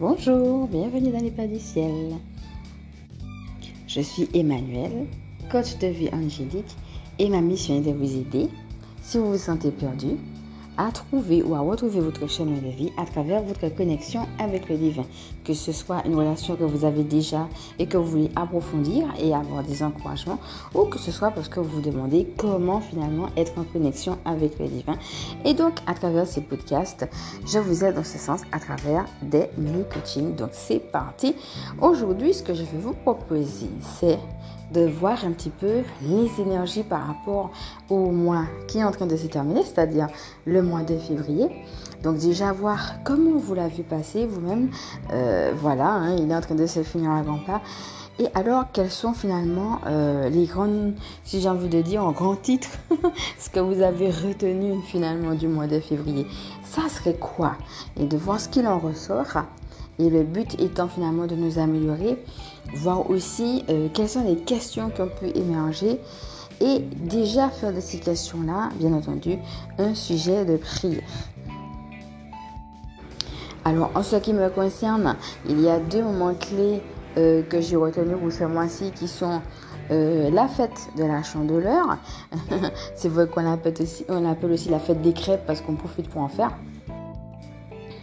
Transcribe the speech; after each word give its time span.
Bonjour, 0.00 0.66
bienvenue 0.66 1.12
dans 1.12 1.20
les 1.20 1.30
pas 1.30 1.46
du 1.46 1.58
ciel. 1.58 2.14
Je 3.86 4.00
suis 4.00 4.30
Emmanuel, 4.32 5.06
coach 5.52 5.76
de 5.76 5.88
vie 5.88 6.08
angélique 6.14 6.74
et 7.18 7.28
ma 7.28 7.42
mission 7.42 7.76
est 7.76 7.82
de 7.82 7.92
vous 7.92 8.16
aider, 8.16 8.48
si 9.02 9.18
vous 9.18 9.32
vous 9.32 9.36
sentez 9.36 9.70
perdu, 9.70 10.16
à 10.80 10.90
trouver 10.92 11.42
ou 11.42 11.54
à 11.54 11.60
retrouver 11.60 12.00
votre 12.00 12.26
chemin 12.26 12.56
de 12.56 12.68
vie 12.68 12.90
à 12.96 13.04
travers 13.04 13.42
votre 13.42 13.68
connexion 13.68 14.26
avec 14.38 14.70
le 14.70 14.78
divin. 14.78 15.04
Que 15.44 15.52
ce 15.52 15.72
soit 15.72 16.02
une 16.06 16.14
relation 16.14 16.56
que 16.56 16.64
vous 16.64 16.86
avez 16.86 17.04
déjà 17.04 17.48
et 17.78 17.86
que 17.86 17.98
vous 17.98 18.06
voulez 18.06 18.30
approfondir 18.34 19.06
et 19.18 19.34
avoir 19.34 19.62
des 19.62 19.82
encouragements, 19.82 20.38
ou 20.74 20.84
que 20.84 20.98
ce 20.98 21.10
soit 21.10 21.32
parce 21.32 21.50
que 21.50 21.60
vous 21.60 21.68
vous 21.68 21.80
demandez 21.82 22.26
comment 22.38 22.80
finalement 22.80 23.28
être 23.36 23.58
en 23.58 23.64
connexion 23.64 24.16
avec 24.24 24.58
le 24.58 24.68
divin. 24.68 24.96
Et 25.44 25.52
donc, 25.52 25.74
à 25.86 25.92
travers 25.92 26.26
ces 26.26 26.40
podcasts, 26.40 27.06
je 27.46 27.58
vous 27.58 27.84
aide 27.84 27.96
dans 27.96 28.04
ce 28.04 28.16
sens 28.16 28.40
à 28.50 28.58
travers 28.58 29.04
des 29.20 29.48
mini-coachings. 29.58 30.34
Donc, 30.34 30.50
c'est 30.52 30.80
parti. 30.80 31.34
Aujourd'hui, 31.82 32.32
ce 32.32 32.42
que 32.42 32.54
je 32.54 32.62
vais 32.62 32.78
vous 32.78 32.94
proposer, 32.94 33.68
c'est 33.98 34.18
de 34.72 34.86
voir 34.86 35.24
un 35.24 35.32
petit 35.32 35.50
peu 35.50 35.82
les 36.02 36.28
énergies 36.40 36.82
par 36.82 37.06
rapport 37.06 37.50
au 37.88 38.10
mois 38.10 38.44
qui 38.68 38.78
est 38.78 38.84
en 38.84 38.90
train 38.90 39.06
de 39.06 39.16
se 39.16 39.26
terminer, 39.26 39.62
c'est-à-dire 39.62 40.08
le 40.44 40.62
mois 40.62 40.82
de 40.82 40.96
février. 40.96 41.48
Donc 42.02 42.18
déjà 42.18 42.52
voir 42.52 43.02
comment 43.04 43.38
vous 43.38 43.54
l'avez 43.54 43.82
passé 43.82 44.26
vous-même. 44.26 44.70
Euh, 45.12 45.52
voilà, 45.56 45.88
hein, 45.88 46.16
il 46.16 46.30
est 46.30 46.34
en 46.34 46.40
train 46.40 46.54
de 46.54 46.66
se 46.66 46.82
finir 46.82 47.10
à 47.10 47.22
grands 47.22 47.38
pas. 47.38 47.60
Et 48.18 48.28
alors, 48.34 48.66
quels 48.72 48.90
sont 48.90 49.14
finalement 49.14 49.80
euh, 49.86 50.28
les 50.28 50.44
grandes, 50.44 50.94
si 51.24 51.40
j'ai 51.40 51.48
envie 51.48 51.70
de 51.70 51.80
dire 51.80 52.04
en 52.04 52.12
grand 52.12 52.36
titre, 52.36 52.68
ce 53.38 53.48
que 53.48 53.60
vous 53.60 53.80
avez 53.80 54.10
retenu 54.10 54.74
finalement 54.82 55.34
du 55.34 55.48
mois 55.48 55.66
de 55.66 55.80
février? 55.80 56.26
Ça 56.62 56.82
serait 56.90 57.14
quoi? 57.14 57.54
Et 57.98 58.04
de 58.04 58.16
voir 58.18 58.38
ce 58.38 58.50
qu'il 58.50 58.66
en 58.66 58.78
ressort. 58.78 59.38
Et 60.00 60.08
le 60.08 60.24
but 60.24 60.60
étant 60.60 60.88
finalement 60.88 61.26
de 61.26 61.34
nous 61.36 61.58
améliorer 61.58 62.22
voir 62.74 63.10
aussi 63.10 63.64
euh, 63.68 63.88
quelles 63.92 64.08
sont 64.08 64.24
les 64.24 64.36
questions 64.36 64.90
qui 64.90 65.02
ont 65.02 65.08
pu 65.08 65.28
émerger 65.38 66.00
et 66.60 66.78
déjà 66.78 67.48
faire 67.48 67.72
de 67.72 67.80
ces 67.80 67.98
questions-là, 67.98 68.70
bien 68.76 68.92
entendu, 68.92 69.38
un 69.78 69.94
sujet 69.94 70.44
de 70.44 70.56
prière. 70.56 71.02
Alors, 73.64 73.90
en 73.94 74.02
ce 74.02 74.16
qui 74.16 74.32
me 74.32 74.48
concerne, 74.48 75.16
il 75.48 75.60
y 75.60 75.68
a 75.68 75.78
deux 75.78 76.02
moments 76.02 76.34
clés 76.34 76.82
euh, 77.18 77.42
que 77.42 77.60
j'ai 77.60 77.76
retenus 77.76 78.16
pour 78.18 78.32
ce 78.32 78.44
mois-ci 78.44 78.90
qui 78.92 79.06
sont 79.06 79.40
euh, 79.90 80.30
la 80.30 80.48
fête 80.48 80.88
de 80.96 81.04
la 81.04 81.22
chandeleur. 81.22 81.98
C'est 82.94 83.08
vrai 83.08 83.26
qu'on 83.26 83.50
appelle 83.50 83.74
aussi, 83.80 84.04
on 84.08 84.28
appelle 84.30 84.52
aussi 84.52 84.68
la 84.70 84.78
fête 84.78 85.02
des 85.02 85.12
crêpes 85.12 85.44
parce 85.46 85.60
qu'on 85.60 85.74
profite 85.74 86.08
pour 86.08 86.22
en 86.22 86.28
faire. 86.28 86.52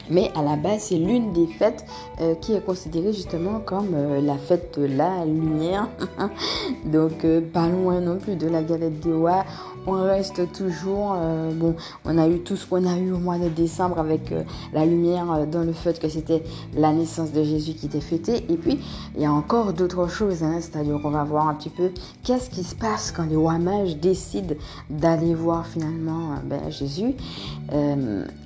Mais 0.10 0.32
à 0.36 0.42
la 0.42 0.56
base, 0.56 0.84
c'est 0.84 0.98
l'une 0.98 1.34
des 1.34 1.48
fêtes 1.48 1.86
euh, 2.22 2.36
qui 2.36 2.54
est 2.54 2.66
considérée 2.66 3.14
justement 3.14 3.60
comme 3.60 3.94
euh, 3.94 4.22
la 4.22 4.38
fête 4.38 4.80
de 4.80 4.86
la 4.86 5.26
lumière. 5.26 5.90
Donc, 6.86 7.26
euh, 7.26 7.42
pas 7.42 7.68
loin 7.68 8.00
non 8.00 8.18
plus 8.18 8.36
de 8.36 8.48
la 8.48 8.64
galette 8.64 9.00
des 9.00 9.14
rois. 9.14 9.44
On 9.90 10.04
reste 10.04 10.52
toujours, 10.52 11.16
bon, 11.54 11.74
on 12.04 12.18
a 12.18 12.28
eu 12.28 12.40
tout 12.40 12.58
ce 12.58 12.66
qu'on 12.66 12.86
a 12.86 12.98
eu 12.98 13.14
au 13.14 13.20
mois 13.20 13.38
de 13.38 13.48
décembre 13.48 14.00
avec 14.00 14.34
la 14.74 14.86
lumière 14.86 15.48
dans 15.48 15.64
le 15.64 15.72
fait 15.72 15.98
que 15.98 16.10
c'était 16.10 16.44
la 16.76 16.92
naissance 16.92 17.32
de 17.32 17.42
Jésus 17.42 17.72
qui 17.72 17.86
était 17.86 18.02
fêtée. 18.02 18.44
Et 18.50 18.58
puis, 18.58 18.82
il 19.16 19.22
y 19.22 19.26
a 19.26 19.32
encore 19.32 19.72
d'autres 19.72 20.10
choses, 20.10 20.44
hein, 20.44 20.58
c'est-à-dire 20.60 21.00
qu'on 21.02 21.12
va 21.12 21.24
voir 21.24 21.48
un 21.48 21.54
petit 21.54 21.70
peu 21.70 21.92
qu'est-ce 22.26 22.50
qui 22.50 22.66
se 22.66 22.76
passe 22.76 23.14
quand 23.16 23.30
les 23.30 23.38
rois 23.38 23.60
mages 23.60 23.96
décident 23.96 24.56
d'aller 24.90 25.34
voir 25.34 25.66
finalement 25.66 26.32
ben, 26.44 26.70
Jésus. 26.70 27.14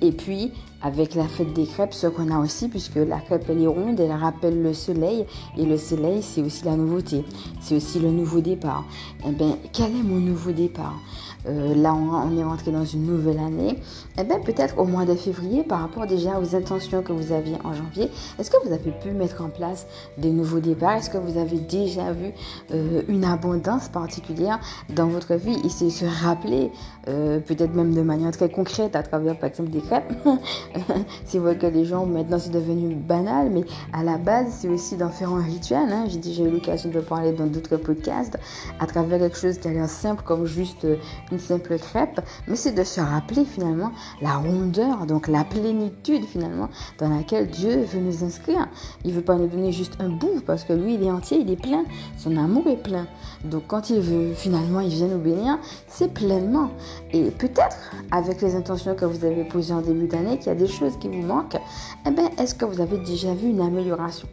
et 0.00 0.12
puis, 0.12 0.52
avec 0.82 1.14
la 1.14 1.28
fête 1.28 1.52
des 1.52 1.66
crêpes, 1.66 1.94
ce 1.94 2.06
qu'on 2.06 2.30
a 2.30 2.38
aussi, 2.38 2.68
puisque 2.68 2.96
la 2.96 3.20
crêpe 3.20 3.44
elle 3.48 3.62
est 3.62 3.66
ronde, 3.66 4.00
elle 4.00 4.12
rappelle 4.12 4.62
le 4.62 4.74
soleil, 4.74 5.26
et 5.56 5.64
le 5.64 5.76
soleil 5.78 6.22
c'est 6.22 6.42
aussi 6.42 6.64
la 6.64 6.76
nouveauté, 6.76 7.24
c'est 7.60 7.76
aussi 7.76 7.98
le 7.98 8.10
nouveau 8.10 8.40
départ. 8.40 8.84
Eh 9.26 9.32
bien, 9.32 9.56
quel 9.72 9.90
est 9.96 10.02
mon 10.02 10.18
nouveau 10.18 10.52
départ? 10.52 10.98
Euh, 11.46 11.74
là 11.74 11.94
on, 11.94 12.36
est 12.36 12.44
rentré 12.44 12.70
dans 12.70 12.84
une 12.84 13.06
nouvelle 13.06 13.38
année, 13.38 13.78
eh 14.18 14.24
bien 14.24 14.38
peut-être 14.40 14.78
au 14.78 14.84
mois 14.84 15.04
de 15.04 15.14
février, 15.14 15.62
par 15.62 15.80
rapport 15.80 16.06
déjà 16.06 16.38
aux 16.38 16.54
intentions 16.54 17.02
que 17.02 17.12
vous 17.12 17.32
aviez 17.32 17.56
en 17.64 17.72
janvier, 17.72 18.10
est-ce 18.38 18.50
que 18.50 18.56
vous 18.64 18.72
avez 18.72 18.90
pu 18.90 19.10
mettre 19.10 19.42
en 19.42 19.48
place 19.48 19.86
des 20.18 20.30
nouveaux 20.30 20.60
départs? 20.60 20.96
Est-ce 20.96 21.10
que 21.10 21.18
vous 21.18 21.38
avez 21.38 21.58
déjà 21.58 22.12
vu 22.12 22.32
euh, 22.72 23.02
une 23.08 23.24
abondance 23.24 23.88
particulière 23.88 24.60
dans 24.90 25.06
votre 25.06 25.34
vie? 25.34 25.56
Et 25.64 25.68
c'est 25.68 25.90
se 25.90 26.04
rappeler, 26.04 26.70
euh, 27.08 27.40
peut-être 27.40 27.74
même 27.74 27.94
de 27.94 28.02
manière 28.02 28.30
très 28.30 28.48
concrète 28.48 28.94
à 28.94 29.02
travers 29.02 29.38
par 29.38 29.48
exemple 29.50 29.70
des 29.70 29.80
crêpes. 29.80 30.12
c'est 31.24 31.38
vrai 31.38 31.56
que 31.56 31.66
les 31.66 31.84
gens 31.84 32.06
maintenant 32.06 32.38
c'est 32.38 32.50
devenu 32.50 32.94
banal, 32.94 33.50
mais 33.50 33.64
à 33.92 34.04
la 34.04 34.18
base 34.18 34.46
c'est 34.60 34.68
aussi 34.68 34.96
d'en 34.96 35.10
faire 35.10 35.32
un 35.32 35.42
rituel. 35.42 35.88
Hein. 35.90 36.04
J'ai 36.08 36.18
déjà 36.18 36.44
eu 36.44 36.50
l'occasion 36.50 36.90
de 36.90 37.00
parler 37.00 37.32
dans 37.32 37.46
d'autres 37.46 37.76
podcasts 37.76 38.38
à 38.78 38.86
travers 38.86 39.18
quelque 39.18 39.36
chose 39.36 39.58
qui 39.58 39.68
a 39.68 39.72
l'air 39.72 39.88
simple 39.88 40.22
comme 40.24 40.46
juste 40.46 40.86
une 41.32 41.40
simple 41.40 41.78
crêpe, 41.78 42.20
mais 42.46 42.56
c'est 42.56 42.72
de 42.72 42.84
se 42.84 43.00
rappeler 43.00 43.44
finalement 43.44 43.90
la 44.20 44.36
rondeur, 44.36 45.06
donc 45.06 45.28
la 45.28 45.44
plénitude 45.44 46.24
finalement 46.26 46.68
dans 46.98 47.08
laquelle 47.08 47.48
Dieu 47.48 47.82
veut 47.84 48.00
nous 48.00 48.22
inscrire. 48.22 48.68
Il 49.04 49.12
veut 49.12 49.22
pas 49.22 49.36
nous 49.36 49.46
donner 49.46 49.72
juste 49.72 49.94
un 49.98 50.10
bout 50.10 50.42
parce 50.46 50.64
que 50.64 50.72
lui 50.72 50.94
il 50.94 51.02
est 51.02 51.10
entier, 51.10 51.38
il 51.38 51.50
est 51.50 51.60
plein, 51.60 51.84
son 52.18 52.36
amour 52.36 52.66
est 52.68 52.82
plein. 52.82 53.06
Donc 53.44 53.64
quand 53.66 53.90
il 53.90 54.00
veut 54.00 54.34
finalement 54.34 54.80
il 54.80 54.90
vient 54.90 55.08
nous 55.08 55.18
bénir, 55.18 55.58
c'est 55.88 56.12
pleinement. 56.12 56.70
Et 57.12 57.30
peut-être 57.30 57.92
avec 58.10 58.42
les 58.42 58.54
intentions 58.54 58.94
que 58.94 59.04
vous 59.06 59.24
avez 59.24 59.44
posées 59.44 59.74
en 59.74 59.80
début 59.80 60.06
d'année 60.06 60.38
qu'il 60.38 60.48
y 60.48 60.50
a 60.50 60.54
des 60.54 60.68
choses 60.68 60.96
qui 60.98 61.08
vous 61.08 61.22
manquent, 61.26 61.58
eh 62.06 62.10
bien 62.10 62.30
est-ce 62.38 62.54
que 62.54 62.64
vous 62.64 62.80
avez 62.80 62.98
déjà 62.98 63.34
vu 63.34 63.48
une 63.48 63.60
amélioration? 63.60 64.28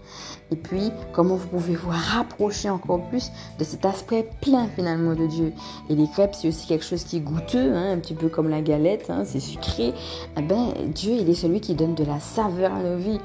Et 0.51 0.55
puis 0.55 0.91
comment 1.13 1.35
vous 1.35 1.47
pouvez 1.47 1.75
vous 1.75 1.91
rapprocher 1.91 2.69
encore 2.69 3.07
plus 3.09 3.31
de 3.57 3.63
cet 3.63 3.85
aspect 3.85 4.29
plein 4.41 4.67
finalement 4.75 5.15
de 5.15 5.27
Dieu? 5.27 5.53
Et 5.89 5.95
les 5.95 6.07
crêpes 6.07 6.35
c'est 6.35 6.49
aussi 6.49 6.67
quelque 6.67 6.83
chose 6.83 6.88
chose 6.89 7.03
qui 7.03 7.17
est 7.17 7.21
goûteux, 7.21 7.73
hein, 7.73 7.91
un 7.93 7.97
petit 7.97 8.15
peu 8.15 8.29
comme 8.29 8.49
la 8.49 8.61
galette, 8.61 9.09
hein, 9.09 9.23
c'est 9.25 9.39
sucré, 9.39 9.93
eh 10.37 10.41
ben, 10.41 10.73
Dieu, 10.93 11.13
il 11.19 11.29
est 11.29 11.35
celui 11.35 11.61
qui 11.61 11.75
donne 11.75 11.93
de 11.93 12.03
la 12.03 12.19
saveur 12.19 12.73
à 12.73 12.81
nos 12.81 12.97
vies. 12.97 13.19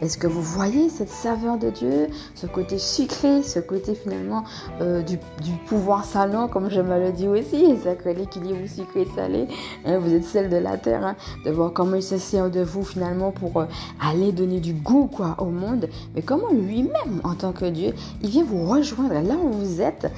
Est-ce 0.00 0.16
que 0.16 0.26
vous 0.26 0.40
voyez 0.40 0.88
cette 0.88 1.10
saveur 1.10 1.58
de 1.58 1.68
Dieu, 1.68 2.08
ce 2.34 2.46
côté 2.46 2.78
sucré, 2.78 3.42
ce 3.42 3.58
côté 3.58 3.94
finalement 3.94 4.44
euh, 4.80 5.02
du, 5.02 5.18
pouvoir 5.66 6.06
salon, 6.06 6.48
comme 6.48 6.70
je 6.70 6.80
me 6.80 6.98
le 6.98 7.12
dis 7.12 7.28
aussi, 7.28 7.76
sacré 7.76 8.14
l'équilibre 8.14 8.66
sucré-salé, 8.66 9.46
hein, 9.84 9.98
vous 9.98 10.14
êtes 10.14 10.24
celle 10.24 10.48
de 10.48 10.56
la 10.56 10.78
terre, 10.78 11.14
de 11.44 11.50
voir 11.50 11.72
comment 11.74 11.96
il 11.96 12.02
se 12.02 12.16
sert 12.16 12.50
de 12.50 12.60
vous 12.60 12.82
finalement 12.82 13.30
pour 13.30 13.58
euh, 13.58 13.66
aller 14.00 14.32
donner 14.32 14.60
du 14.60 14.72
goût 14.72 15.10
quoi 15.14 15.36
au 15.38 15.46
monde, 15.46 15.88
mais 16.14 16.22
comment 16.22 16.50
lui-même, 16.50 17.20
en 17.24 17.34
tant 17.34 17.52
que 17.52 17.66
Dieu, 17.66 17.92
il 18.22 18.30
vient 18.30 18.44
vous 18.44 18.66
rejoindre 18.66 19.20
là 19.20 19.34
où 19.34 19.52
vous 19.52 19.82
êtes, 19.82 20.10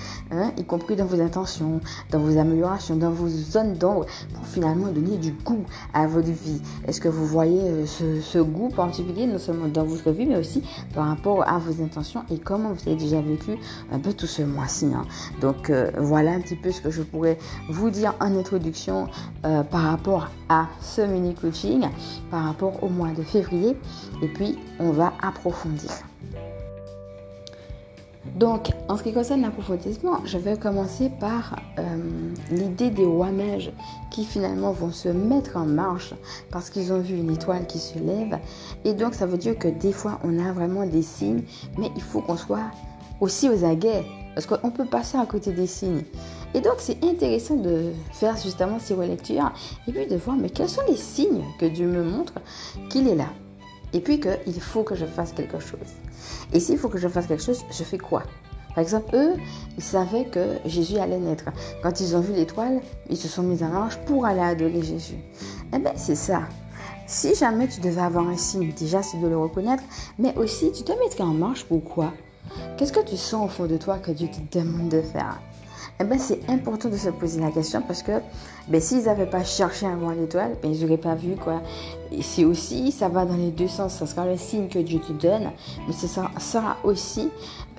y 0.57 0.65
compris 0.65 0.95
dans 0.95 1.07
vos 1.07 1.21
intentions, 1.21 1.81
dans 2.13 2.21
vos 2.21 2.39
améliorations 2.39 2.92
dans 2.97 3.11
vos 3.11 3.29
zones 3.29 3.75
d'ombre 3.75 4.07
pour 4.35 4.47
finalement 4.47 4.89
donner 4.89 5.17
du 5.17 5.33
goût 5.33 5.65
à 5.95 6.07
votre 6.07 6.31
vie. 6.31 6.61
Est-ce 6.87 7.01
que 7.01 7.09
vous 7.09 7.27
voyez 7.27 7.61
euh, 7.61 7.87
ce, 7.87 8.39
goût 8.39 8.69
particulier, 8.69 9.27
non 9.27 9.39
seulement 9.39 9.69
dans 9.69 9.85
votre 9.85 10.11
vie, 10.11 10.27
mais 10.27 10.37
aussi 10.37 10.63
par 10.95 11.07
rapport 11.07 11.49
à 11.49 11.59
vos 11.59 11.83
intentions 11.83 12.25
et 12.31 12.39
comment 12.39 12.73
vous 12.73 12.89
avez 12.89 12.97
déjà 12.97 13.21
vécu 13.21 13.57
un 13.91 13.99
peu 13.99 14.13
tout 14.13 14.27
ce 14.27 14.43
mois-ci. 14.43 14.87
Hein? 14.87 15.05
Donc 15.41 15.71
euh, 15.71 15.91
voilà 15.99 16.33
un 16.33 16.41
petit 16.41 16.57
peu 16.57 16.71
ce 16.71 16.81
que 16.81 16.91
je 16.91 17.03
pourrais 17.03 17.39
vous 17.71 17.91
dire 17.91 18.15
en 18.21 18.37
introduction 18.37 19.09
euh, 19.45 19.63
par 19.63 19.83
rapport 19.83 20.29
à 20.49 20.69
ce 20.81 21.03
mini 21.03 21.35
coaching, 21.35 21.89
par 22.31 22.45
rapport 22.45 22.83
au 22.83 22.89
mois 22.89 23.13
de 23.13 23.23
février. 23.23 23.77
Et 24.23 24.29
puis 24.29 24.59
on 24.79 24.91
va 24.91 25.13
approfondir. 25.23 26.12
Donc, 28.37 28.71
en 28.89 28.97
ce 28.97 29.03
qui 29.03 29.13
concerne 29.13 29.43
l'approfondissement, 29.43 30.21
je 30.25 30.39
vais 30.39 30.57
commencer 30.57 31.11
par 31.21 31.57
euh, 31.79 31.83
l'idée 32.51 32.89
des 32.89 33.05
rois 33.05 33.31
mages 33.31 33.71
qui 34.11 34.25
finalement 34.25 34.73
vont 34.73 34.91
se 34.91 35.09
mettre 35.09 35.57
en 35.57 35.67
marche 35.67 36.15
parce 36.51 36.71
qu'ils 36.71 36.93
ont 36.93 37.01
vu 37.01 37.17
une 37.17 37.31
étoile 37.31 37.67
qui 37.67 37.79
se 37.79 37.99
lève. 37.99 38.39
Et 38.85 38.95
donc, 38.95 39.15
ça 39.15 39.27
veut 39.27 39.37
dire 39.37 39.59
que 39.59 39.69
des 39.69 39.93
fois, 39.93 40.19
on 40.25 40.39
a 40.39 40.53
vraiment 40.53 40.87
des 40.87 41.03
signes, 41.03 41.43
mais 41.79 41.91
il 41.95 42.03
faut 42.03 42.23
qu'on 42.23 42.37
soit 42.37 42.71
aussi 43.21 43.51
aux 43.51 43.65
aguets 43.65 44.05
parce 44.35 44.47
qu'on 44.47 44.71
peut 44.71 44.87
passer 44.87 45.19
à 45.19 45.27
côté 45.27 45.53
des 45.53 45.67
signes. 45.67 46.05
Et 46.55 46.61
donc, 46.61 46.75
c'est 46.79 47.05
intéressant 47.05 47.57
de 47.57 47.93
faire 48.13 48.37
justement 48.37 48.79
ces 48.79 48.95
relectures 48.95 49.53
et 49.87 49.93
puis 49.93 50.07
de 50.07 50.17
voir, 50.17 50.37
mais 50.37 50.49
quels 50.49 50.69
sont 50.71 50.83
les 50.89 50.97
signes 50.97 51.45
que 51.59 51.67
Dieu 51.67 51.87
me 51.87 52.03
montre 52.03 52.35
qu'il 52.89 53.09
est 53.09 53.15
là 53.15 53.29
et 53.93 54.01
puis 54.01 54.21
qu'il 54.21 54.61
faut 54.61 54.83
que 54.83 54.95
je 54.95 55.07
fasse 55.07 55.33
quelque 55.33 55.59
chose. 55.59 55.79
Et 56.53 56.61
s'il 56.61 56.79
faut 56.79 56.89
que 56.89 56.99
je 56.99 57.09
fasse 57.09 57.27
quelque 57.27 57.43
chose, 57.43 57.65
je 57.71 57.85
fais 57.85 57.99
quoi? 57.99 58.23
Par 58.75 58.79
exemple, 58.79 59.15
eux, 59.15 59.35
ils 59.77 59.83
savaient 59.83 60.25
que 60.25 60.57
Jésus 60.65 60.97
allait 60.97 61.19
naître. 61.19 61.45
Quand 61.83 62.01
ils 62.01 62.17
ont 62.17 62.21
vu 62.21 62.33
l'étoile, 62.33 62.81
ils 63.11 63.19
se 63.19 63.29
sont 63.29 63.43
mis 63.43 63.63
en 63.63 63.69
marche 63.69 63.97
pour 64.07 64.25
aller 64.25 64.41
adorer 64.41 64.83
Jésus. 64.83 65.19
Eh 65.75 65.79
bien, 65.79 65.93
c'est 65.97 66.15
ça. 66.15 66.43
Si 67.07 67.35
jamais 67.35 67.69
tu 67.69 67.81
devais 67.81 68.01
avoir 68.01 68.27
un 68.27 68.37
signe, 68.39 68.73
déjà 68.73 69.03
c'est 69.03 69.19
de 69.19 69.29
le 69.29 69.37
reconnaître, 69.37 69.83
mais 70.19 70.35
aussi 70.39 70.73
tu 70.73 70.83
te 70.83 70.93
mettrais 70.93 71.25
en 71.25 71.35
marche 71.35 71.65
pour 71.65 71.85
quoi? 71.85 72.13
Qu'est-ce 72.77 72.93
que 72.93 73.05
tu 73.05 73.17
sens 73.17 73.45
au 73.45 73.49
fond 73.49 73.67
de 73.67 73.77
toi 73.77 73.99
que 73.99 74.11
Dieu 74.11 74.29
te 74.29 74.59
demande 74.59 74.89
de 74.89 75.03
faire? 75.03 75.39
Eh 76.03 76.05
ben, 76.05 76.19
c'est 76.19 76.41
important 76.51 76.89
de 76.89 76.97
se 76.97 77.11
poser 77.11 77.41
la 77.41 77.53
question 77.53 77.81
parce 77.81 78.03
que 78.03 78.13
ben, 78.67 78.81
s'ils 78.81 79.05
n'avaient 79.05 79.27
pas 79.27 79.45
cherché 79.45 79.87
à 79.87 79.95
voir 79.95 80.15
l'étoile, 80.15 80.57
ben, 80.61 80.73
ils 80.73 80.81
n'auraient 80.83 80.97
pas 80.97 81.15
vu 81.15 81.37
quoi. 81.37 81.63
C'est 82.21 82.45
aussi, 82.45 82.91
ça 82.91 83.09
va 83.09 83.25
dans 83.25 83.37
les 83.37 83.53
deux 83.53 83.69
sens. 83.69 83.95
Ça 83.95 84.07
sera 84.07 84.27
le 84.27 84.37
signe 84.37 84.69
que 84.69 84.81
Dieu 84.81 84.99
te 84.99 85.13
donne, 85.13 85.51
mais 85.87 85.93
ce 85.93 86.09
sera, 86.09 86.77
aussi 86.83 87.31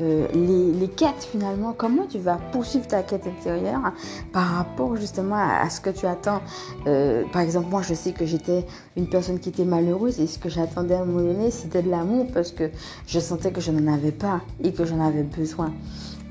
euh, 0.02 0.28
les, 0.34 0.88
quêtes 0.88 1.28
finalement. 1.32 1.74
Comment 1.78 2.06
tu 2.06 2.18
vas 2.18 2.38
poursuivre 2.52 2.88
ta 2.88 3.04
quête 3.04 3.28
intérieure 3.28 3.92
par 4.32 4.56
rapport 4.56 4.96
justement 4.96 5.36
à, 5.36 5.70
ce 5.70 5.82
que 5.82 5.90
tu 5.90 6.06
attends? 6.06 6.42
Euh, 6.88 7.24
par 7.34 7.42
exemple, 7.42 7.70
moi, 7.70 7.82
je 7.82 7.94
sais 7.94 8.14
que 8.14 8.26
j'étais 8.26 8.66
une 8.96 9.08
personne 9.08 9.40
qui 9.40 9.50
était 9.50 9.66
malheureuse 9.66 10.20
et 10.22 10.28
ce 10.28 10.40
que 10.40 10.50
j'attendais 10.50 10.96
à 10.96 11.02
un 11.02 11.06
moment 11.06 11.34
donné, 11.34 11.52
c'était 11.52 11.82
de 11.82 11.90
l'amour 11.90 12.28
parce 12.34 12.52
que 12.54 12.72
je 13.06 13.20
sentais 13.20 13.52
que 13.52 13.60
je 13.60 13.72
n'en 13.72 13.94
avais 13.94 14.14
pas 14.14 14.42
et 14.64 14.72
que 14.72 14.86
j'en 14.86 15.06
avais 15.06 15.24
besoin. 15.24 15.74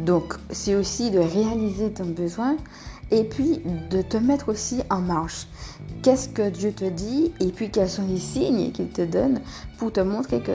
Donc, 0.05 0.35
c'est 0.51 0.75
aussi 0.75 1.11
de 1.11 1.19
réaliser 1.19 1.93
ton 1.93 2.07
besoin 2.07 2.57
et 3.11 3.25
puis 3.25 3.61
de 3.91 4.03
te 4.03 4.17
mettre 4.17 4.49
aussi 4.49 4.81
en 4.91 5.01
marche. 5.01 5.47
Qu'est-ce 6.03 6.29
que 6.29 6.51
Dieu 6.51 6.73
te 6.73 6.85
dit 6.85 7.33
et 7.41 7.49
puis 7.49 7.71
quels 7.71 7.91
sont 7.91 8.07
les 8.09 8.19
signes 8.19 8.73
qu'il 8.73 8.89
te 8.89 9.03
donne 9.03 9.41
pour 9.79 9.93
te 9.93 10.01
montrer 10.01 10.41
que 10.41 10.53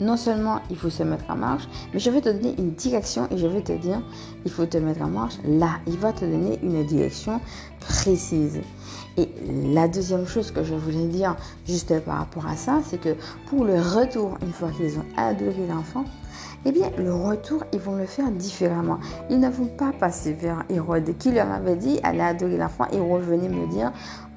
non 0.00 0.16
seulement 0.16 0.60
il 0.70 0.76
faut 0.76 0.90
se 0.90 1.02
mettre 1.02 1.24
en 1.28 1.36
marche, 1.36 1.64
mais 1.92 2.00
je 2.00 2.10
vais 2.10 2.20
te 2.20 2.30
donner 2.30 2.54
une 2.58 2.72
direction 2.72 3.28
et 3.30 3.38
je 3.38 3.46
vais 3.46 3.62
te 3.62 3.72
dire, 3.72 4.02
il 4.44 4.50
faut 4.50 4.66
te 4.66 4.78
mettre 4.78 5.02
en 5.02 5.08
marche 5.08 5.34
là. 5.44 5.78
Il 5.86 5.98
va 5.98 6.12
te 6.12 6.24
donner 6.24 6.58
une 6.62 6.84
direction 6.84 7.40
précise. 7.80 8.60
Et 9.16 9.28
la 9.72 9.88
deuxième 9.88 10.26
chose 10.26 10.50
que 10.50 10.62
je 10.62 10.74
voulais 10.74 11.06
dire 11.06 11.36
juste 11.66 11.98
par 12.00 12.18
rapport 12.18 12.46
à 12.46 12.56
ça, 12.56 12.80
c'est 12.88 13.00
que 13.00 13.16
pour 13.48 13.64
le 13.64 13.80
retour, 13.80 14.38
une 14.42 14.52
fois 14.52 14.70
qu'ils 14.70 14.98
ont 14.98 15.04
adoré 15.16 15.66
l'enfant, 15.68 16.04
eh 16.66 16.72
bien, 16.72 16.90
le 16.98 17.14
retour, 17.14 17.64
ils 17.72 17.80
vont 17.80 17.96
le 17.96 18.06
faire 18.06 18.30
différemment. 18.30 19.00
Ils 19.30 19.40
ne 19.40 19.48
vont 19.48 19.66
pas 19.66 19.92
passer 19.98 20.34
vers 20.34 20.62
Hérode 20.68 21.16
qui 21.18 21.32
leur 21.32 21.50
avait 21.50 21.76
dit 21.76 21.98
allez 22.02 22.20
adorer 22.20 22.58
l'enfant 22.58 22.86
et 22.92 23.00
revenez 23.00 23.48
me 23.48 23.66
dire 23.68 23.92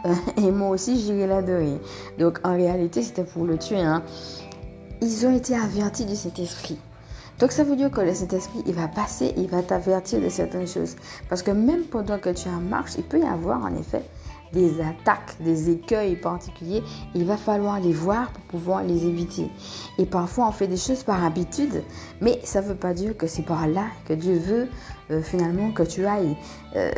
euh, 0.06 0.14
et 0.38 0.52
moi 0.52 0.70
aussi 0.70 1.00
j'irai 1.00 1.28
l'adorer. 1.28 1.80
Donc 2.20 2.40
en 2.44 2.54
réalité, 2.54 3.04
c'était 3.04 3.26
pour 3.26 3.46
le 3.46 3.58
tuer. 3.58 3.82
Hein. 3.82 4.04
Ils 5.02 5.26
ont 5.28 5.36
été 5.36 5.56
avertis 5.56 6.06
de 6.06 6.16
cet 6.16 6.40
esprit. 6.40 6.78
Donc 7.40 7.52
ça 7.52 7.64
veut 7.64 7.76
dire 7.76 7.92
que 7.92 8.00
le 8.00 8.14
Saint-Esprit, 8.14 8.64
il 8.68 8.74
va 8.74 8.88
passer, 8.88 9.34
il 9.36 9.48
va 9.48 9.62
t'avertir 9.64 10.22
de 10.22 10.30
certaines 10.30 10.68
choses. 10.68 10.96
Parce 11.30 11.42
que 11.42 11.52
même 11.52 11.84
pendant 11.84 12.20
que 12.20 12.30
tu 12.30 12.48
en 12.48 12.62
marche, 12.62 12.94
il 12.98 13.04
peut 13.04 13.20
y 13.20 13.26
avoir 13.26 13.64
en 13.64 13.76
effet 13.76 14.04
des 14.54 14.80
attaques, 14.80 15.36
des 15.40 15.72
écueils 15.72 16.16
particuliers, 16.16 16.84
il 17.16 17.26
va 17.26 17.38
falloir 17.38 17.80
les 17.80 17.92
voir 17.92 18.32
pour 18.32 18.44
pouvoir 18.44 18.84
les 18.84 19.06
éviter. 19.06 19.50
Et 19.98 20.06
parfois, 20.06 20.48
on 20.48 20.52
fait 20.52 20.68
des 20.68 20.78
choses 20.78 21.04
par 21.04 21.26
habitude, 21.26 21.84
mais 22.22 22.40
ça 22.44 22.62
ne 22.62 22.68
veut 22.68 22.76
pas 22.76 22.94
dire 22.94 23.18
que 23.18 23.28
c'est 23.28 23.44
par 23.44 23.68
là 23.68 23.86
que 24.06 24.14
Dieu 24.14 24.38
veut 24.38 24.70
euh, 25.12 25.22
finalement 25.22 25.72
que 25.72 25.84
tu 25.84 26.06
ailles. 26.06 26.36
Euh, 26.76 26.92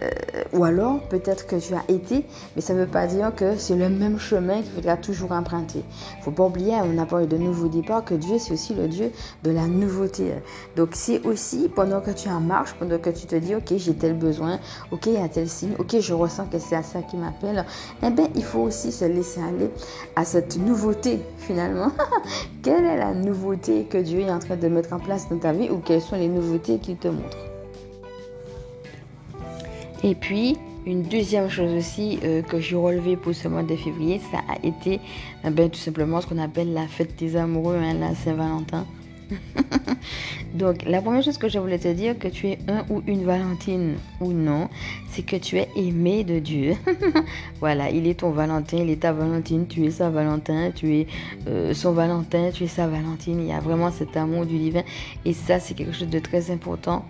ou 0.53 0.63
alors, 0.63 0.99
peut-être 1.09 1.47
que 1.47 1.57
tu 1.57 1.73
as 1.73 1.83
été, 1.89 2.25
mais 2.55 2.61
ça 2.61 2.73
ne 2.73 2.79
veut 2.79 2.87
pas 2.87 3.07
dire 3.07 3.33
que 3.35 3.57
c'est 3.57 3.75
le 3.75 3.89
même 3.89 4.19
chemin 4.19 4.61
qu'il 4.61 4.71
faudra 4.71 4.95
toujours 4.95 5.31
emprunter. 5.31 5.79
Il 6.13 6.19
ne 6.19 6.23
faut 6.23 6.31
pas 6.31 6.45
oublier, 6.45 6.75
on 6.83 6.97
a 6.97 7.05
parlé 7.05 7.27
de 7.27 7.37
nouveau 7.37 7.67
départ, 7.67 8.05
que 8.05 8.13
Dieu, 8.13 8.37
c'est 8.39 8.53
aussi 8.53 8.73
le 8.73 8.87
Dieu 8.87 9.11
de 9.43 9.51
la 9.51 9.67
nouveauté. 9.67 10.33
Donc, 10.75 10.89
c'est 10.93 11.25
aussi 11.25 11.69
pendant 11.73 11.99
que 11.99 12.11
tu 12.11 12.29
en 12.29 12.39
marches, 12.39 12.73
pendant 12.79 12.99
que 12.99 13.09
tu 13.09 13.25
te 13.25 13.35
dis, 13.35 13.55
ok, 13.55 13.73
j'ai 13.75 13.95
tel 13.95 14.13
besoin, 14.13 14.59
ok, 14.91 15.07
il 15.07 15.13
y 15.13 15.17
a 15.17 15.27
tel 15.27 15.49
signe, 15.49 15.73
ok, 15.77 15.99
je 15.99 16.13
ressens 16.13 16.45
que 16.45 16.59
c'est 16.59 16.75
à 16.75 16.83
ça 16.83 17.01
qui 17.01 17.17
m'appelle, 17.17 17.65
eh 18.03 18.09
bien, 18.11 18.29
il 18.35 18.43
faut 18.43 18.61
aussi 18.61 18.91
se 18.91 19.05
laisser 19.05 19.41
aller 19.41 19.69
à 20.15 20.23
cette 20.23 20.57
nouveauté, 20.57 21.19
finalement. 21.37 21.91
Quelle 22.63 22.85
est 22.85 22.97
la 22.97 23.13
nouveauté 23.13 23.85
que 23.85 23.97
Dieu 23.97 24.21
est 24.21 24.31
en 24.31 24.39
train 24.39 24.55
de 24.55 24.67
mettre 24.67 24.93
en 24.93 24.99
place 24.99 25.29
dans 25.29 25.37
ta 25.37 25.51
vie 25.51 25.69
ou 25.69 25.77
quelles 25.77 26.01
sont 26.01 26.15
les 26.15 26.27
nouveautés 26.27 26.79
qu'il 26.79 26.97
te 26.97 27.07
montre? 27.07 27.54
Et 30.05 30.13
puis, 30.13 30.55
une 30.85 31.01
deuxième 31.01 31.49
chose 31.49 31.73
aussi 31.73 32.19
euh, 32.23 32.43
que 32.43 32.59
j'ai 32.59 32.75
relevé 32.75 33.17
pour 33.17 33.33
ce 33.33 33.47
mois 33.47 33.63
de 33.63 33.75
février, 33.75 34.21
ça 34.31 34.37
a 34.47 34.63
été 34.63 34.99
eh 35.43 35.49
ben, 35.49 35.67
tout 35.67 35.79
simplement 35.79 36.21
ce 36.21 36.27
qu'on 36.27 36.37
appelle 36.37 36.73
la 36.73 36.87
fête 36.87 37.15
des 37.17 37.35
amoureux, 37.35 37.75
hein, 37.75 37.95
la 37.95 38.13
Saint-Valentin. 38.13 38.85
Donc, 40.53 40.83
la 40.85 41.01
première 41.01 41.23
chose 41.23 41.37
que 41.37 41.49
je 41.49 41.59
voulais 41.59 41.79
te 41.79 41.91
dire, 41.91 42.17
que 42.17 42.27
tu 42.27 42.47
es 42.47 42.59
un 42.67 42.85
ou 42.89 43.03
une 43.07 43.25
Valentine 43.25 43.95
ou 44.21 44.31
non, 44.31 44.69
c'est 45.09 45.23
que 45.23 45.35
tu 45.35 45.57
es 45.57 45.67
aimé 45.75 46.23
de 46.23 46.39
Dieu. 46.39 46.75
voilà, 47.59 47.89
il 47.89 48.07
est 48.07 48.21
ton 48.21 48.31
Valentin, 48.31 48.77
il 48.77 48.89
est 48.89 49.01
ta 49.01 49.11
Valentine, 49.11 49.67
tu 49.67 49.85
es 49.85 49.91
sa 49.91 50.09
Valentin, 50.09 50.71
tu 50.73 50.95
es 50.95 51.07
euh, 51.47 51.73
son 51.73 51.91
Valentin, 51.91 52.51
tu 52.51 52.63
es 52.63 52.67
sa 52.67 52.87
Valentine. 52.87 53.41
Il 53.41 53.47
y 53.47 53.53
a 53.53 53.59
vraiment 53.59 53.91
cet 53.91 54.15
amour 54.15 54.45
du 54.45 54.57
divin. 54.57 54.83
Et 55.25 55.33
ça, 55.33 55.59
c'est 55.59 55.73
quelque 55.73 55.93
chose 55.93 56.09
de 56.09 56.19
très 56.19 56.51
important. 56.51 57.05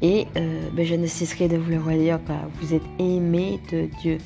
Et 0.00 0.26
euh, 0.36 0.68
ben, 0.72 0.86
je 0.86 0.94
ne 0.94 1.06
cesserai 1.06 1.48
de 1.48 1.56
vous 1.56 1.70
le 1.70 1.80
redire, 1.80 2.20
vous 2.60 2.74
êtes 2.74 2.82
aimé 2.98 3.60
de 3.72 3.88
Dieu. 4.00 4.18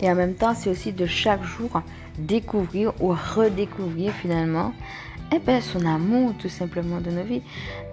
Et 0.00 0.10
en 0.10 0.14
même 0.14 0.34
temps, 0.34 0.54
c'est 0.54 0.70
aussi 0.70 0.92
de 0.92 1.06
chaque 1.06 1.42
jour 1.44 1.82
découvrir 2.18 2.92
ou 3.00 3.08
redécouvrir 3.10 4.12
finalement 4.12 4.72
eh 5.30 5.38
ben, 5.38 5.60
son 5.60 5.84
amour 5.84 6.34
tout 6.38 6.48
simplement 6.48 7.00
de 7.00 7.10
nos 7.10 7.22
vies. 7.22 7.42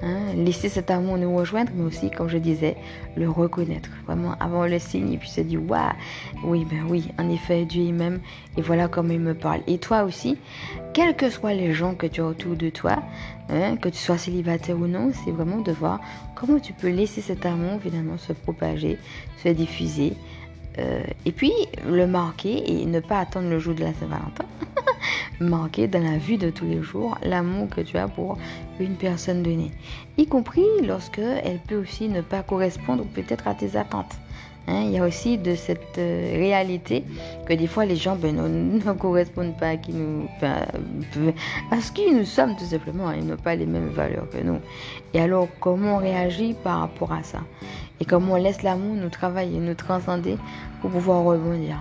Hein. 0.01 0.33
Laisser 0.35 0.69
cet 0.69 0.89
amour 0.89 1.17
nous 1.17 1.35
rejoindre, 1.35 1.71
mais 1.75 1.83
aussi, 1.83 2.09
comme 2.09 2.29
je 2.29 2.37
disais, 2.37 2.77
le 3.17 3.29
reconnaître. 3.29 3.89
Vraiment 4.05 4.35
avoir 4.39 4.67
le 4.67 4.79
signe 4.79 5.13
et 5.13 5.17
puis 5.17 5.29
se 5.29 5.41
dire, 5.41 5.61
waouh, 5.67 5.91
oui, 6.43 6.65
ben 6.69 6.85
oui, 6.89 7.11
en 7.19 7.29
effet, 7.29 7.65
Dieu 7.65 7.91
même 7.91 8.21
et 8.57 8.61
voilà 8.61 8.87
comment 8.87 9.11
il 9.11 9.19
me 9.19 9.33
parle. 9.33 9.61
Et 9.67 9.77
toi 9.77 10.03
aussi, 10.03 10.37
quels 10.93 11.15
que 11.15 11.29
soient 11.29 11.53
les 11.53 11.73
gens 11.73 11.93
que 11.93 12.07
tu 12.07 12.21
as 12.21 12.25
autour 12.25 12.55
de 12.55 12.69
toi, 12.69 13.03
hein, 13.49 13.75
que 13.77 13.89
tu 13.89 13.97
sois 13.97 14.17
célibataire 14.17 14.77
ou 14.77 14.87
non, 14.87 15.11
c'est 15.25 15.31
vraiment 15.31 15.59
de 15.59 15.71
voir 15.71 15.99
comment 16.35 16.59
tu 16.59 16.73
peux 16.73 16.89
laisser 16.89 17.21
cet 17.21 17.45
amour 17.45 17.79
finalement 17.81 18.17
se 18.17 18.33
propager, 18.33 18.97
se 19.43 19.49
diffuser. 19.49 20.13
Euh, 20.77 21.03
et 21.25 21.31
puis 21.31 21.53
le 21.87 22.05
marquer 22.05 22.69
et 22.69 22.85
ne 22.85 22.99
pas 22.99 23.19
attendre 23.19 23.49
le 23.49 23.59
jour 23.59 23.75
de 23.75 23.81
la 23.81 23.93
Saint-Valentin 23.93 24.45
marquer 25.39 25.87
dans 25.87 26.03
la 26.03 26.17
vie 26.17 26.37
de 26.37 26.49
tous 26.49 26.65
les 26.65 26.81
jours 26.81 27.17
l'amour 27.23 27.69
que 27.69 27.81
tu 27.81 27.97
as 27.97 28.07
pour 28.07 28.37
une 28.79 28.95
personne 28.95 29.43
donnée, 29.43 29.71
y 30.17 30.25
compris 30.25 30.65
lorsque 30.83 31.19
elle 31.19 31.59
peut 31.67 31.77
aussi 31.77 32.09
ne 32.09 32.21
pas 32.21 32.43
correspondre 32.43 33.05
peut-être 33.13 33.47
à 33.47 33.53
tes 33.53 33.75
attentes. 33.77 34.15
Hein, 34.67 34.81
il 34.85 34.91
y 34.91 34.97
a 34.97 35.05
aussi 35.05 35.37
de 35.37 35.53
cette 35.53 35.99
euh, 35.99 36.31
réalité 36.37 37.03
que 37.45 37.53
des 37.53 37.67
fois 37.67 37.85
les 37.85 37.95
gens 37.95 38.15
ben, 38.15 38.35
ne, 38.35 38.93
correspondent 38.99 39.55
pas 39.57 39.69
à, 39.69 39.77
qui 39.77 39.93
nous, 39.93 40.27
à 40.41 41.81
ce 41.81 41.91
qui 41.91 42.11
nous 42.11 42.25
sommes 42.25 42.55
tout 42.55 42.65
simplement. 42.65 43.09
Hein. 43.09 43.17
ils 43.19 43.27
n'ont 43.27 43.37
pas 43.37 43.55
les 43.55 43.67
mêmes 43.67 43.89
valeurs 43.89 44.27
que 44.31 44.39
nous. 44.43 44.59
Et 45.13 45.21
alors 45.21 45.47
comment 45.59 45.97
on 45.97 45.99
réagit 45.99 46.55
par 46.63 46.79
rapport 46.79 47.11
à 47.11 47.21
ça? 47.21 47.41
Et 47.99 48.05
comment 48.05 48.33
on 48.33 48.37
laisse 48.37 48.63
l'amour 48.63 48.95
nous 48.95 49.09
travailler, 49.09 49.59
nous 49.59 49.75
transcender 49.75 50.37
pour 50.81 50.89
pouvoir 50.89 51.23
rebondir? 51.23 51.77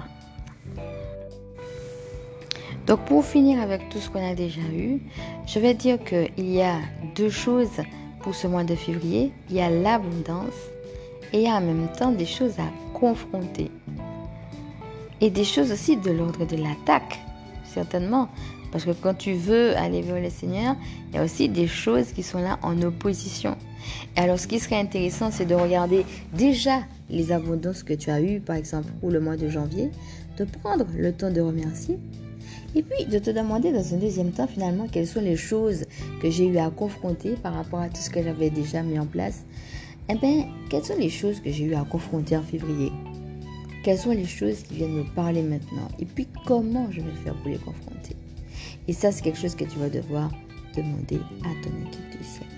Donc 2.86 3.00
pour 3.06 3.24
finir 3.24 3.62
avec 3.62 3.88
tout 3.88 3.98
ce 3.98 4.10
qu'on 4.10 4.24
a 4.24 4.34
déjà 4.34 4.60
eu, 4.60 5.00
je 5.46 5.58
vais 5.58 5.72
dire 5.74 5.98
qu'il 6.04 6.50
y 6.50 6.60
a 6.60 6.78
deux 7.14 7.30
choses 7.30 7.80
pour 8.20 8.34
ce 8.34 8.46
mois 8.46 8.64
de 8.64 8.74
février. 8.74 9.32
Il 9.48 9.56
y 9.56 9.60
a 9.60 9.70
l'abondance 9.70 10.54
et 11.32 11.38
il 11.38 11.42
y 11.44 11.48
a 11.48 11.56
en 11.56 11.62
même 11.62 11.88
temps 11.98 12.12
des 12.12 12.26
choses 12.26 12.58
à 12.58 12.98
confronter. 12.98 13.70
Et 15.20 15.30
des 15.30 15.44
choses 15.44 15.72
aussi 15.72 15.96
de 15.96 16.10
l'ordre 16.10 16.44
de 16.44 16.56
l'attaque, 16.56 17.20
certainement. 17.64 18.28
Parce 18.70 18.84
que 18.84 18.90
quand 18.90 19.14
tu 19.14 19.32
veux 19.32 19.74
aller 19.76 20.02
vers 20.02 20.20
le 20.20 20.28
Seigneur, 20.28 20.76
il 21.08 21.14
y 21.14 21.18
a 21.18 21.24
aussi 21.24 21.48
des 21.48 21.66
choses 21.66 22.12
qui 22.12 22.22
sont 22.22 22.40
là 22.40 22.58
en 22.62 22.82
opposition. 22.82 23.56
Et 24.16 24.20
alors 24.20 24.38
ce 24.38 24.46
qui 24.46 24.58
serait 24.58 24.78
intéressant, 24.78 25.30
c'est 25.30 25.46
de 25.46 25.54
regarder 25.54 26.04
déjà 26.34 26.80
les 27.08 27.32
abondances 27.32 27.82
que 27.82 27.94
tu 27.94 28.10
as 28.10 28.20
eues, 28.20 28.40
par 28.40 28.56
exemple, 28.56 28.88
pour 29.00 29.10
le 29.10 29.20
mois 29.20 29.36
de 29.36 29.48
janvier, 29.48 29.90
de 30.36 30.44
prendre 30.44 30.84
le 30.94 31.12
temps 31.12 31.30
de 31.30 31.40
remercier 31.40 31.98
et 32.74 32.82
puis 32.82 33.04
de 33.06 33.18
te 33.18 33.30
demander 33.30 33.72
dans 33.72 33.94
un 33.94 33.96
deuxième 33.96 34.32
temps 34.32 34.46
finalement 34.46 34.86
quelles 34.90 35.06
sont 35.06 35.20
les 35.20 35.36
choses 35.36 35.84
que 36.20 36.30
j'ai 36.30 36.46
eu 36.46 36.58
à 36.58 36.70
confronter 36.70 37.34
par 37.42 37.54
rapport 37.54 37.80
à 37.80 37.88
tout 37.88 38.00
ce 38.00 38.10
que 38.10 38.22
j'avais 38.22 38.50
déjà 38.50 38.82
mis 38.82 38.98
en 38.98 39.06
place. 39.06 39.44
Eh 40.08 40.16
bien, 40.16 40.48
quelles 40.68 40.84
sont 40.84 40.98
les 40.98 41.10
choses 41.10 41.40
que 41.40 41.50
j'ai 41.50 41.64
eu 41.64 41.74
à 41.74 41.84
confronter 41.84 42.36
en 42.36 42.42
février? 42.42 42.92
Quelles 43.84 43.98
sont 43.98 44.12
les 44.12 44.26
choses 44.26 44.62
qui 44.62 44.74
viennent 44.74 44.94
me 44.94 45.14
parler 45.14 45.42
maintenant? 45.42 45.88
Et 45.98 46.04
puis 46.04 46.26
comment 46.46 46.88
je 46.90 47.00
vais 47.00 47.12
faire 47.22 47.34
pour 47.34 47.50
les 47.50 47.58
confronter? 47.58 48.16
Et 48.88 48.92
ça, 48.92 49.12
c'est 49.12 49.22
quelque 49.22 49.38
chose 49.38 49.54
que 49.54 49.64
tu 49.64 49.78
vas 49.78 49.88
devoir 49.88 50.30
demander 50.76 51.20
à 51.42 51.50
ton 51.62 51.70
équipe 51.86 52.10
du 52.10 52.24
ciel. 52.24 52.48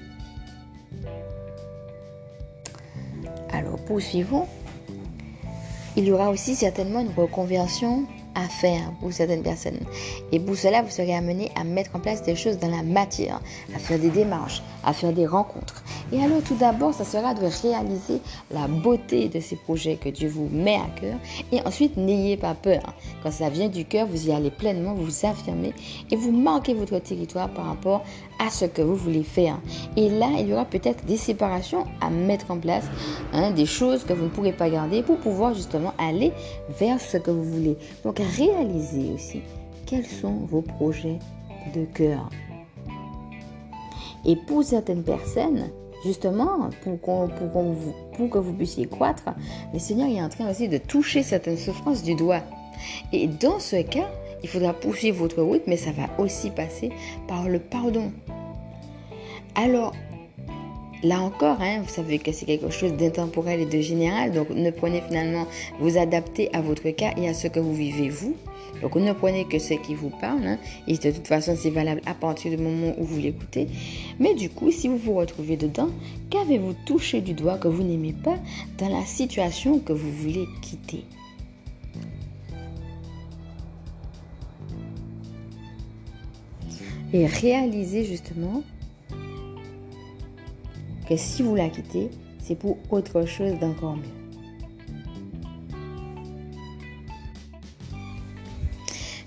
Alors, 3.50 3.76
poursuivons. 3.85 4.47
Il 5.97 6.05
y 6.05 6.12
aura 6.12 6.31
aussi 6.31 6.55
certainement 6.55 7.00
une 7.00 7.12
reconversion 7.16 8.07
à 8.37 8.49
faire 8.49 8.93
pour 9.00 9.12
certaines 9.12 9.43
personnes. 9.43 9.81
Et 10.31 10.38
pour 10.38 10.57
cela, 10.57 10.83
vous 10.83 10.90
serez 10.90 11.14
amené 11.14 11.50
à 11.57 11.64
mettre 11.64 11.97
en 11.97 12.00
place 12.00 12.23
des 12.23 12.37
choses 12.37 12.59
dans 12.59 12.71
la 12.71 12.83
matière, 12.83 13.40
à 13.75 13.78
faire 13.78 13.99
des 13.99 14.11
démarches, 14.11 14.62
à 14.85 14.93
faire 14.93 15.12
des 15.12 15.26
rencontres. 15.26 15.83
Et 16.13 16.23
alors 16.23 16.43
tout 16.43 16.55
d'abord, 16.55 16.95
ça 16.95 17.05
sera 17.05 17.35
de 17.35 17.41
réaliser 17.41 18.21
la 18.53 18.69
beauté 18.69 19.29
de 19.29 19.41
ces 19.41 19.57
projets 19.57 19.97
que 19.97 20.09
Dieu 20.09 20.29
vous 20.29 20.49
met 20.51 20.77
à 20.77 21.01
cœur. 21.01 21.17
Et 21.51 21.61
ensuite, 21.67 21.97
n'ayez 21.97 22.37
pas 22.37 22.55
peur. 22.55 22.95
Quand 23.23 23.33
ça 23.33 23.51
vient 23.51 23.69
du 23.69 23.85
cœur, 23.85 24.07
vous 24.07 24.29
y 24.29 24.33
allez 24.33 24.51
pleinement, 24.51 24.95
vous 24.95 25.05
vous 25.05 25.27
affirmez 25.27 25.73
et 26.11 26.17
vous 26.17 26.31
marquez 26.31 26.75
votre 26.75 26.99
territoire 27.01 27.51
par 27.51 27.67
rapport 27.67 28.05
à 28.39 28.51
ce 28.51 28.67
que 28.67 28.83
vous 28.83 28.95
voulez 28.95 29.25
faire. 29.25 29.59
Et 29.97 30.09
là, 30.09 30.29
il 30.39 30.49
y 30.49 30.53
aura 30.53 30.65
peut-être 30.65 31.05
des 31.07 31.17
séparations 31.17 31.87
à 32.01 32.11
mettre 32.11 32.51
en 32.51 32.59
place, 32.59 32.85
hein, 33.33 33.51
des 33.51 33.67
choses 33.67 34.05
que 34.05 34.13
vous 34.13 34.25
ne 34.25 34.31
pourrez 34.31 34.53
pas 34.53 34.71
garder 34.71 35.03
pour 35.03 35.19
pouvoir 35.19 35.55
justement 35.55 35.93
aller 35.99 36.33
vers 36.79 37.01
ce 37.01 37.17
que 37.17 37.31
vous 37.31 37.45
voulez. 37.45 37.77
Donc 38.05 38.21
réalisez 38.37 39.13
aussi 39.13 39.41
quels 39.87 40.07
sont 40.07 40.35
vos 40.47 40.63
projets 40.63 41.19
de 41.75 41.85
cœur. 41.85 42.31
Et 44.25 44.37
pour 44.37 44.65
certaines 44.65 45.05
personnes, 45.05 45.71
justement, 46.05 46.71
pour, 46.83 47.00
que 48.31 48.38
vous 48.38 48.53
puissiez 48.53 48.87
croître, 48.87 49.25
le 49.73 49.79
Seigneur 49.79 50.09
est 50.09 50.23
en 50.23 50.29
train 50.29 50.50
aussi 50.50 50.69
de 50.69 50.79
toucher 50.79 51.23
certaines 51.23 51.57
souffrances 51.57 52.03
du 52.03 52.15
doigt. 52.15 52.43
Et 53.12 53.26
dans 53.26 53.59
ce 53.59 53.83
cas, 53.83 54.09
il 54.43 54.49
faudra 54.49 54.73
poursuivre 54.73 55.19
votre 55.19 55.43
route, 55.43 55.62
mais 55.67 55.76
ça 55.76 55.93
va 55.93 56.09
aussi 56.23 56.50
passer 56.50 56.91
par 57.26 57.49
le 57.49 57.59
pardon. 57.59 58.12
Alors, 59.55 59.93
là 61.03 61.21
encore, 61.21 61.61
hein, 61.61 61.81
vous 61.83 61.93
savez 61.93 62.19
que 62.19 62.33
c'est 62.33 62.47
quelque 62.47 62.71
chose 62.71 62.95
d'intemporel 62.95 63.61
et 63.61 63.67
de 63.67 63.81
général, 63.81 64.33
donc 64.33 64.50
ne 64.50 64.71
prenez 64.71 65.03
finalement, 65.03 65.47
vous 65.81 65.99
adapter 65.99 66.53
à 66.55 66.61
votre 66.61 66.91
cas 66.91 67.12
et 67.17 67.29
à 67.29 67.35
ce 67.35 67.49
que 67.49 67.61
vous 67.61 67.75
vivez 67.75 68.09
vous. 68.09 68.35
Donc 68.83 68.95
ne 68.97 69.12
prenez 69.12 69.47
que 69.47 69.59
ce 69.59 69.75
qui 69.75 69.95
vous 69.95 70.11
parle, 70.11 70.47
hein, 70.47 70.59
et 70.87 70.99
de 70.99 71.11
toute 71.11 71.26
façon 71.26 71.57
c'est 71.57 71.71
valable 71.71 72.03
à 72.05 72.15
partir 72.15 72.50
du 72.50 72.59
moment 72.62 72.95
où 72.99 73.05
vous 73.05 73.19
l'écoutez. 73.19 73.69
Mais 74.21 74.35
du 74.35 74.50
coup, 74.50 74.71
si 74.71 74.88
vous 74.88 74.99
vous 74.99 75.15
retrouvez 75.15 75.57
dedans, 75.57 75.88
qu'avez-vous 76.31 76.75
touché 76.85 77.21
du 77.21 77.33
doigt 77.33 77.57
que 77.57 77.69
vous 77.69 77.83
n'aimez 77.83 78.12
pas 78.12 78.37
dans 78.79 78.88
la 78.88 79.05
situation 79.07 79.79
que 79.79 79.93
vous 79.93 80.12
voulez 80.12 80.47
quitter? 80.61 81.05
Et 87.12 87.25
réalisez 87.25 88.05
justement 88.05 88.62
que 91.09 91.17
si 91.17 91.43
vous 91.43 91.55
la 91.55 91.69
quittez, 91.69 92.11
c'est 92.41 92.57
pour 92.57 92.79
autre 92.91 93.27
chose 93.27 93.59
d'encore 93.61 93.97
mieux. 93.97 94.27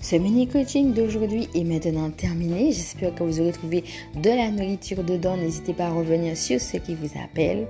Ce 0.02 0.16
mini 0.16 0.48
coaching 0.48 0.94
d'aujourd'hui 0.94 1.48
est 1.54 1.64
maintenant 1.64 2.10
terminé. 2.10 2.72
J'espère 2.72 3.14
que 3.14 3.24
vous 3.24 3.42
aurez 3.42 3.52
trouvé 3.52 3.84
de 4.16 4.30
la 4.30 4.50
nourriture 4.50 5.04
dedans. 5.04 5.38
N'hésitez 5.38 5.74
pas 5.74 5.86
à 5.86 5.92
revenir 5.92 6.36
sur 6.36 6.60
ce 6.60 6.78
qui 6.78 6.96
vous 6.96 7.12
appelle. 7.24 7.68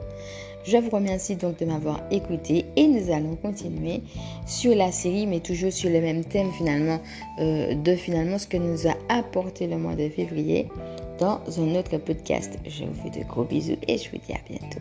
Je 0.64 0.78
vous 0.78 0.90
remercie 0.90 1.36
donc 1.36 1.58
de 1.60 1.66
m'avoir 1.66 2.02
écouté 2.12 2.66
et 2.78 2.88
nous 2.88 3.12
allons 3.12 3.36
continuer 3.36 4.02
sur 4.46 4.74
la 4.76 4.92
série, 4.92 5.26
mais 5.26 5.42
toujours 5.42 5.74
sur 5.74 5.90
le 5.90 6.00
même 6.00 6.24
thème 6.24 6.52
finalement, 6.52 7.00
euh, 7.40 7.76
de 7.76 7.96
finalement 7.96 8.38
ce 8.38 8.48
que 8.48 8.58
nous 8.58 8.88
a 8.88 8.96
apporté 9.10 9.68
le 9.68 9.78
mois 9.78 9.96
de 9.96 10.08
février 10.08 10.68
dans 11.20 11.42
un 11.58 11.76
autre 11.76 11.98
podcast. 11.98 12.58
Je 12.66 12.86
vous 12.86 12.94
fais 12.94 13.20
de 13.20 13.26
gros 13.26 13.44
bisous 13.44 13.78
et 13.88 13.98
je 13.98 14.10
vous 14.10 14.18
dis 14.18 14.34
à 14.34 14.40
bientôt. 14.48 14.80